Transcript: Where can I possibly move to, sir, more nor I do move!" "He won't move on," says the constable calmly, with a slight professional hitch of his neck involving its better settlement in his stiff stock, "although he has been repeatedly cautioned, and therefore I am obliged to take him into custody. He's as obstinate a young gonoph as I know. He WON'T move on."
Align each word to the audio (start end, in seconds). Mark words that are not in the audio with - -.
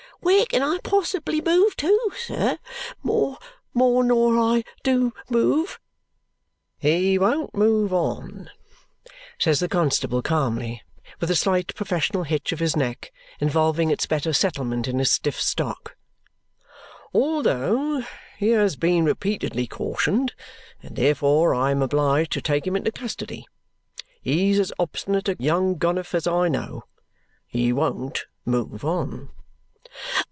Where 0.23 0.45
can 0.45 0.61
I 0.61 0.77
possibly 0.83 1.41
move 1.41 1.75
to, 1.77 2.11
sir, 2.15 2.59
more 3.01 3.39
nor 3.73 4.37
I 4.37 4.63
do 4.83 5.13
move!" 5.31 5.79
"He 6.77 7.17
won't 7.17 7.55
move 7.55 7.91
on," 7.91 8.51
says 9.39 9.59
the 9.59 9.67
constable 9.67 10.21
calmly, 10.21 10.83
with 11.19 11.31
a 11.31 11.35
slight 11.35 11.73
professional 11.73 12.21
hitch 12.21 12.51
of 12.51 12.59
his 12.59 12.75
neck 12.77 13.11
involving 13.39 13.89
its 13.89 14.05
better 14.05 14.31
settlement 14.31 14.87
in 14.87 14.99
his 14.99 15.09
stiff 15.09 15.41
stock, 15.41 15.95
"although 17.15 18.03
he 18.37 18.49
has 18.49 18.75
been 18.75 19.05
repeatedly 19.05 19.65
cautioned, 19.65 20.35
and 20.83 20.95
therefore 20.97 21.55
I 21.55 21.71
am 21.71 21.81
obliged 21.81 22.31
to 22.33 22.41
take 22.41 22.67
him 22.67 22.75
into 22.75 22.91
custody. 22.91 23.47
He's 24.21 24.59
as 24.59 24.71
obstinate 24.77 25.29
a 25.29 25.35
young 25.39 25.77
gonoph 25.79 26.13
as 26.13 26.27
I 26.27 26.47
know. 26.47 26.83
He 27.47 27.73
WON'T 27.73 28.27
move 28.45 28.85
on." 28.85 29.31